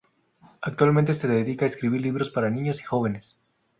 Actualmente 0.63 1.13
se 1.13 1.27
dedica 1.27 1.65
a 1.65 1.67
escribir 1.67 2.01
libros 2.01 2.31
para 2.31 2.49
niños 2.49 2.79
y 2.81 2.83
jóvenes. 2.85 3.37